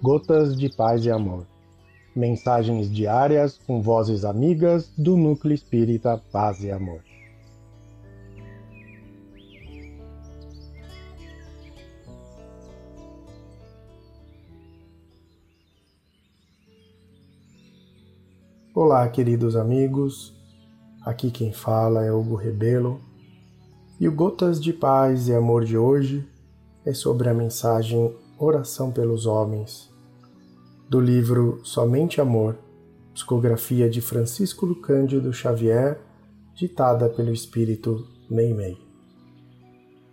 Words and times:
Gotas 0.00 0.56
de 0.56 0.68
Paz 0.68 1.04
e 1.04 1.10
Amor. 1.10 1.44
Mensagens 2.14 2.88
diárias 2.88 3.58
com 3.66 3.82
vozes 3.82 4.24
amigas 4.24 4.92
do 4.96 5.16
Núcleo 5.16 5.52
Espírita 5.52 6.22
Paz 6.30 6.62
e 6.62 6.70
Amor. 6.70 7.02
Olá, 18.72 19.08
queridos 19.08 19.56
amigos. 19.56 20.32
Aqui 21.04 21.28
quem 21.32 21.52
fala 21.52 22.04
é 22.04 22.12
Hugo 22.12 22.36
Rebelo. 22.36 23.00
E 23.98 24.06
o 24.06 24.14
Gotas 24.14 24.60
de 24.60 24.72
Paz 24.72 25.26
e 25.26 25.34
Amor 25.34 25.64
de 25.64 25.76
hoje 25.76 26.24
é 26.86 26.94
sobre 26.94 27.28
a 27.28 27.34
mensagem 27.34 28.14
Oração 28.40 28.92
pelos 28.92 29.26
Homens, 29.26 29.92
do 30.88 31.00
livro 31.00 31.60
Somente 31.64 32.20
Amor, 32.20 32.56
psicografia 33.12 33.90
de 33.90 34.00
Francisco 34.00 34.76
Cândido 34.76 35.32
Xavier, 35.32 36.00
ditada 36.54 37.08
pelo 37.08 37.32
Espírito 37.32 38.06
Meimei. 38.30 38.78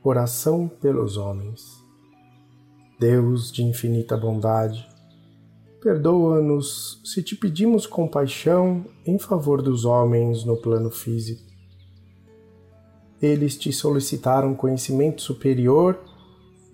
Oração 0.04 0.68
pelos 0.68 1.18
Homens. 1.18 1.62
Deus 3.00 3.52
de 3.52 3.64
infinita 3.64 4.18
bondade, 4.18 4.90
perdoa-nos 5.80 7.00
se 7.06 7.22
te 7.22 7.36
pedimos 7.36 7.86
compaixão 7.86 8.86
em 9.06 9.20
favor 9.20 9.62
dos 9.62 9.86
homens 9.86 10.44
no 10.44 10.58
plano 10.58 10.90
físico. 10.90 11.44
Eles 13.22 13.56
te 13.56 13.72
solicitaram 13.72 14.56
conhecimento 14.56 15.22
superior 15.22 16.15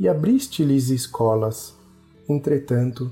e 0.02 0.10
abriste-lhes 0.10 0.90
escolas. 0.90 1.76
Entretanto, 2.28 3.12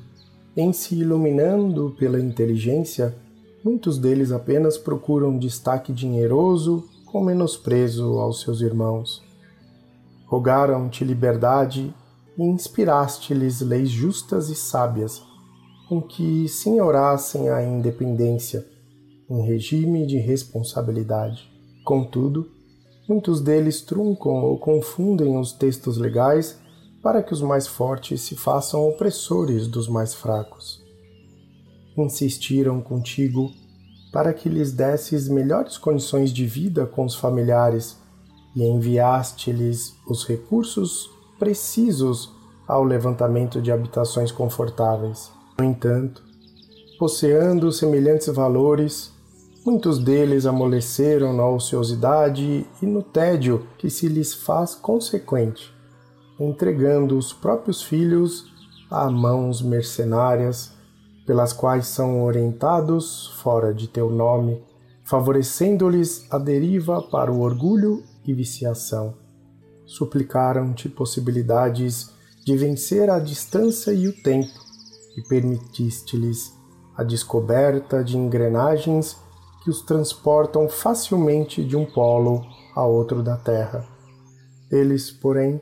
em 0.58 0.74
se 0.74 0.96
iluminando 0.96 1.96
pela 2.00 2.20
inteligência, 2.20 3.16
muitos 3.64 4.00
deles 4.00 4.32
apenas 4.32 4.76
procuram 4.76 5.38
destaque 5.38 5.94
dinheroso 5.94 6.90
com 7.06 7.24
menosprezo 7.24 8.18
aos 8.18 8.42
seus 8.42 8.62
irmãos. 8.62 9.22
Rogaram-te 10.26 11.06
liberdade 11.06 11.94
e 12.36 12.42
inspiraste-lhes 12.42 13.62
leis 13.62 13.92
justas 13.92 14.50
e 14.50 14.56
sábias, 14.56 15.22
com 15.88 16.02
que 16.02 16.48
senhorassem 16.48 17.50
a 17.50 17.64
independência, 17.64 18.66
em 19.30 19.46
regime 19.46 20.08
de 20.08 20.18
responsabilidade. 20.18 21.52
Contudo, 21.86 22.50
muitos 23.08 23.42
deles 23.42 23.80
truncam 23.82 24.44
ou 24.44 24.58
confundem 24.58 25.38
os 25.38 25.52
textos 25.52 26.00
legais 26.00 26.58
para 27.02 27.24
que 27.24 27.34
os 27.34 27.42
mais 27.42 27.66
fortes 27.66 28.22
se 28.22 28.36
façam 28.36 28.88
opressores 28.88 29.68
dos 29.68 29.88
mais 29.88 30.14
fracos. 30.14 30.84
Insistiram 31.98 32.82
contigo 32.82 33.52
para 34.12 34.34
que 34.34 34.50
lhes 34.50 34.72
desses 34.72 35.30
melhores 35.30 35.78
condições 35.78 36.34
de 36.34 36.46
vida 36.46 36.86
com 36.86 37.06
os 37.06 37.16
familiares 37.16 37.98
e 38.56 38.64
enviaste-lhes 38.64 39.96
os 40.08 40.26
recursos 40.26 41.10
precisos 41.38 42.32
ao 42.68 42.84
levantamento 42.84 43.62
de 43.62 43.72
habitações 43.72 44.32
confortáveis. 44.32 45.32
No 45.58 45.66
entanto, 45.66 46.24
posseando 46.98 47.72
semelhantes 47.72 48.28
valores, 48.28 49.12
muitos 49.66 50.00
deles 50.00 50.46
amoleceram 50.46 51.34
na 51.34 51.48
ociosidade 51.48 52.66
e 52.82 52.86
no 52.86 53.04
tédio 53.04 53.68
que 53.78 53.90
se 53.90 54.08
lhes 54.08 54.34
faz 54.34 54.76
consequente 54.76 55.79
entregando 56.40 57.18
os 57.18 57.34
próprios 57.34 57.82
filhos 57.82 58.46
a 58.90 59.10
mãos 59.10 59.62
mercenárias, 59.62 60.72
pelas 61.26 61.54
quais 61.54 61.88
são 61.88 62.24
orientados 62.24 63.28
fora 63.42 63.74
de 63.74 63.88
teu 63.88 64.10
nome, 64.10 64.64
favorecendo-lhes 65.04 66.26
a 66.32 66.38
deriva 66.38 67.02
para 67.02 67.32
o 67.32 67.42
orgulho 67.42 68.04
e 68.26 68.34
viciação. 68.34 69.16
Suplicaram-te 69.86 70.90
possibilidades 70.90 72.12
de 72.46 72.56
vencer 72.58 73.10
a 73.10 73.20
distância 73.20 73.92
e 73.92 74.08
o 74.08 74.24
tempo, 74.24 74.54
e 75.18 75.22
permitiste-lhes 75.22 76.58
a 76.96 77.04
descoberta 77.04 78.04
de 78.04 78.18
engrenagens 78.18 79.18
que 79.64 79.70
os 79.70 79.82
transportam 79.82 80.68
facilmente 80.68 81.64
de 81.64 81.76
um 81.76 81.86
polo 81.86 82.46
a 82.76 82.86
outro 82.86 83.22
da 83.22 83.38
Terra. 83.38 83.86
Eles, 84.72 85.12
porém, 85.12 85.62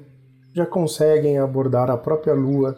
já 0.58 0.66
conseguem 0.66 1.38
abordar 1.38 1.92
a 1.92 1.96
própria 1.96 2.34
Lua, 2.34 2.76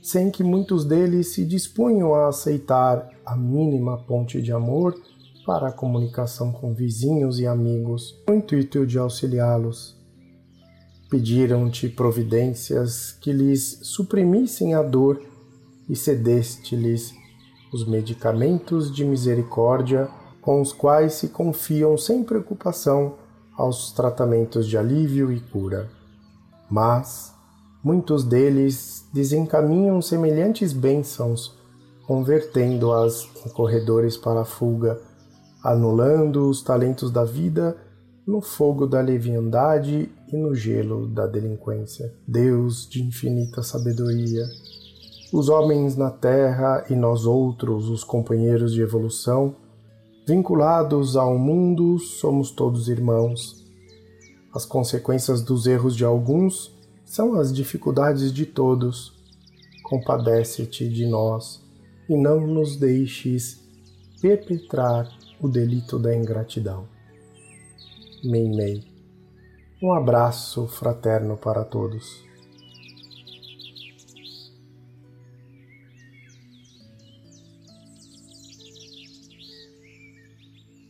sem 0.00 0.30
que 0.30 0.42
muitos 0.42 0.86
deles 0.86 1.34
se 1.34 1.44
disponham 1.44 2.14
a 2.14 2.28
aceitar 2.28 3.10
a 3.26 3.36
mínima 3.36 3.98
ponte 3.98 4.40
de 4.40 4.50
amor 4.50 4.98
para 5.44 5.68
a 5.68 5.72
comunicação 5.72 6.50
com 6.50 6.72
vizinhos 6.72 7.38
e 7.38 7.46
amigos, 7.46 8.18
no 8.26 8.34
intuito 8.34 8.86
de 8.86 8.98
auxiliá-los. 8.98 9.94
Pediram-te 11.10 11.90
providências 11.90 13.12
que 13.12 13.32
lhes 13.32 13.80
suprimissem 13.82 14.74
a 14.74 14.82
dor 14.82 15.20
e 15.90 15.94
cedeste-lhes 15.94 17.12
os 17.70 17.86
medicamentos 17.86 18.90
de 18.90 19.04
misericórdia 19.04 20.08
com 20.40 20.62
os 20.62 20.72
quais 20.72 21.14
se 21.14 21.28
confiam 21.28 21.98
sem 21.98 22.24
preocupação 22.24 23.16
aos 23.54 23.92
tratamentos 23.92 24.66
de 24.66 24.78
alívio 24.78 25.30
e 25.30 25.38
cura 25.38 25.99
mas 26.70 27.34
muitos 27.82 28.22
deles 28.24 29.08
desencaminham 29.12 30.00
semelhantes 30.00 30.72
bênçãos, 30.72 31.58
convertendo-as 32.06 33.28
em 33.44 33.48
corredores 33.50 34.16
para 34.16 34.42
a 34.42 34.44
fuga, 34.44 35.00
anulando 35.62 36.48
os 36.48 36.62
talentos 36.62 37.10
da 37.10 37.24
vida 37.24 37.76
no 38.26 38.40
fogo 38.40 38.86
da 38.86 39.00
leviandade 39.00 40.10
e 40.32 40.36
no 40.36 40.54
gelo 40.54 41.08
da 41.08 41.26
delinquência. 41.26 42.14
Deus 42.26 42.88
de 42.88 43.02
infinita 43.02 43.62
sabedoria, 43.62 44.44
os 45.32 45.48
homens 45.48 45.96
na 45.96 46.10
terra 46.10 46.84
e 46.88 46.94
nós 46.94 47.26
outros, 47.26 47.88
os 47.88 48.04
companheiros 48.04 48.72
de 48.72 48.82
evolução, 48.82 49.56
vinculados 50.26 51.16
ao 51.16 51.36
mundo, 51.36 51.98
somos 51.98 52.50
todos 52.50 52.88
irmãos 52.88 53.60
as 54.52 54.64
consequências 54.64 55.42
dos 55.42 55.66
erros 55.66 55.94
de 55.94 56.04
alguns 56.04 56.76
são 57.04 57.34
as 57.34 57.52
dificuldades 57.52 58.32
de 58.32 58.44
todos. 58.44 59.12
Compadece-te 59.84 60.88
de 60.88 61.06
nós 61.06 61.62
e 62.08 62.16
não 62.16 62.46
nos 62.46 62.76
deixes 62.76 63.60
perpetrar 64.20 65.08
o 65.40 65.48
delito 65.48 65.98
da 65.98 66.14
ingratidão. 66.14 66.86
Meimei. 68.24 68.84
Um 69.82 69.92
abraço 69.92 70.66
fraterno 70.66 71.36
para 71.36 71.64
todos. 71.64 72.28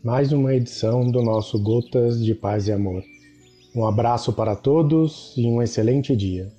Mais 0.03 0.33
uma 0.33 0.55
edição 0.55 1.11
do 1.11 1.23
nosso 1.23 1.63
Gotas 1.63 2.25
de 2.25 2.35
Paz 2.35 2.67
e 2.67 2.73
Amor. 2.73 3.03
Um 3.75 3.87
abraço 3.87 4.33
para 4.33 4.57
todos 4.57 5.33
e 5.37 5.47
um 5.47 5.63
excelente 5.63 6.17
dia. 6.17 6.51